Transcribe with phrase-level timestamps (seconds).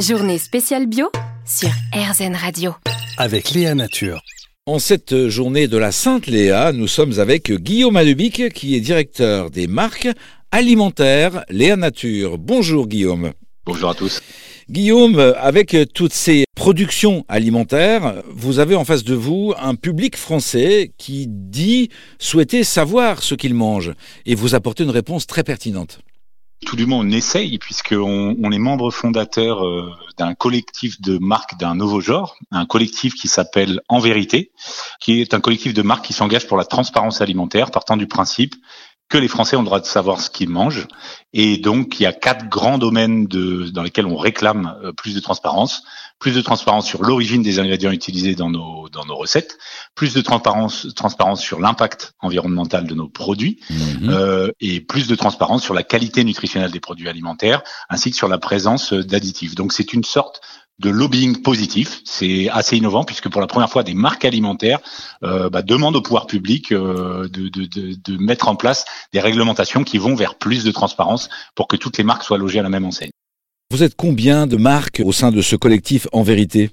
[0.00, 1.10] Journée spéciale bio
[1.44, 2.72] sur RZN Radio.
[3.18, 4.22] Avec Léa Nature.
[4.64, 9.50] En cette journée de la Sainte Léa, nous sommes avec Guillaume Alubic, qui est directeur
[9.50, 10.08] des marques
[10.52, 12.38] alimentaires Léa Nature.
[12.38, 13.32] Bonjour Guillaume.
[13.66, 14.22] Bonjour à tous.
[14.70, 20.92] Guillaume, avec toutes ces productions alimentaires, vous avez en face de vous un public français
[20.96, 23.92] qui dit souhaiter savoir ce qu'il mange
[24.24, 26.00] et vous apportez une réponse très pertinente
[26.66, 31.56] tout du moins on essaye puisqu'on on est membre fondateur euh, d'un collectif de marques
[31.58, 34.50] d'un nouveau genre, un collectif qui s'appelle En Vérité,
[35.00, 38.54] qui est un collectif de marques qui s'engage pour la transparence alimentaire, partant du principe
[39.10, 40.86] que les Français ont le droit de savoir ce qu'ils mangent.
[41.32, 45.14] Et donc, il y a quatre grands domaines de, dans lesquels on réclame euh, plus
[45.14, 45.82] de transparence.
[46.20, 49.58] Plus de transparence sur l'origine des ingrédients utilisés dans nos, dans nos recettes.
[49.96, 53.58] Plus de transparence, transparence sur l'impact environnemental de nos produits.
[53.68, 54.10] Mhm.
[54.10, 58.28] Euh, et plus de transparence sur la qualité nutritionnelle des produits alimentaires, ainsi que sur
[58.28, 59.56] la présence d'additifs.
[59.56, 60.40] Donc, c'est une sorte
[60.80, 62.00] de lobbying positif.
[62.04, 64.80] C'est assez innovant puisque pour la première fois, des marques alimentaires
[65.22, 69.20] euh, bah, demandent au pouvoir public euh, de, de, de, de, mettre en place des
[69.20, 72.62] réglementations qui vont vers plus de transparence pour que toutes les marques soient logées à
[72.62, 73.10] la même enseigne.
[73.70, 76.70] Vous êtes combien de marques au sein de ce collectif en vérité?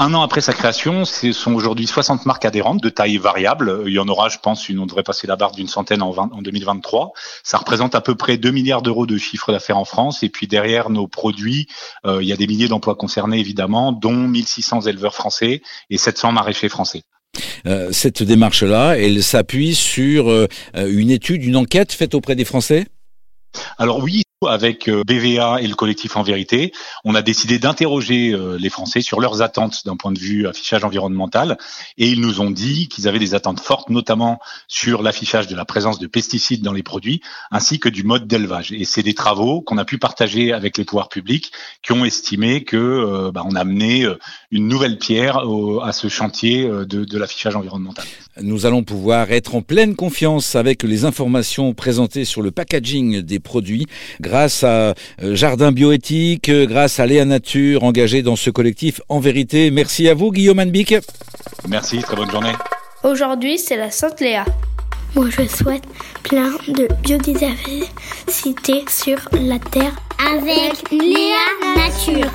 [0.00, 3.82] Un an après sa création, ce sont aujourd'hui 60 marques adhérentes de taille variable.
[3.86, 6.10] Il y en aura, je pense, une, on devrait passer la barre d'une centaine en,
[6.10, 7.12] 20, en 2023.
[7.44, 10.22] Ça représente à peu près 2 milliards d'euros de chiffre d'affaires en France.
[10.22, 11.68] Et puis derrière nos produits,
[12.06, 16.32] euh, il y a des milliers d'emplois concernés, évidemment, dont 1600 éleveurs français et 700
[16.32, 17.02] maraîchers français.
[17.66, 22.86] Euh, cette démarche-là, elle s'appuie sur euh, une étude, une enquête faite auprès des Français?
[23.76, 26.72] Alors oui, avec euh, BVA et le collectif En Vérité,
[27.04, 30.82] on a décidé d'interroger euh, les Français sur leurs attentes d'un point de vue affichage
[30.82, 31.58] environnemental
[31.98, 35.66] et ils nous ont dit qu'ils avaient des attentes fortes, notamment sur l'affichage de la
[35.66, 38.72] présence de pesticides dans les produits ainsi que du mode d'élevage.
[38.72, 42.64] Et c'est des travaux qu'on a pu partager avec les pouvoirs publics qui ont estimé
[42.64, 44.06] que euh, bah, on a amené
[44.50, 45.42] une nouvelle pierre
[45.82, 48.06] à ce chantier de, de l'affichage environnemental.
[48.40, 53.38] Nous allons pouvoir être en pleine confiance avec les informations présentées sur le packaging des
[53.38, 53.86] produits
[54.30, 59.00] grâce à euh, Jardin Bioéthique, euh, grâce à Léa Nature engagée dans ce collectif.
[59.08, 60.94] En vérité, merci à vous Guillaume Anbic.
[61.68, 62.52] Merci, très bonne journée.
[63.02, 64.44] Aujourd'hui, c'est la Sainte Léa.
[65.16, 65.82] Moi, je souhaite
[66.22, 72.30] plein de biodiversité sur la Terre avec Léa Nature.